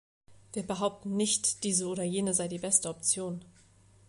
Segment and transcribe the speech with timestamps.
[0.53, 3.45] Wir behaupten nicht, diese oder jene sei die beste Option.